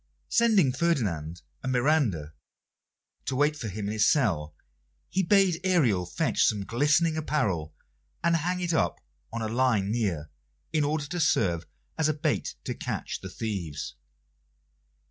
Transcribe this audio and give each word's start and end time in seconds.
Sending 0.29 0.73
Ferdinand 0.73 1.43
and 1.61 1.71
Miranda 1.71 2.33
to 3.25 3.35
wait 3.35 3.55
for 3.55 3.67
him 3.67 3.85
in 3.85 3.91
his 3.93 4.09
cell, 4.11 4.55
he 5.11 5.21
bade 5.21 5.61
Ariel 5.63 6.07
fetch 6.07 6.43
some 6.43 6.65
glistening 6.65 7.17
apparel, 7.17 7.75
and 8.23 8.35
hang 8.37 8.61
it 8.61 8.73
up 8.73 8.99
on 9.31 9.43
a 9.43 9.47
line 9.47 9.91
near, 9.91 10.31
in 10.73 10.83
order 10.83 11.05
to 11.05 11.19
serve 11.19 11.67
as 11.99 12.09
a 12.09 12.15
bait 12.15 12.55
to 12.63 12.73
catch 12.73 13.21
the 13.21 13.29
thieves. 13.29 13.95